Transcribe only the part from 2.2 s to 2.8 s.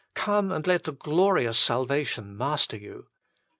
master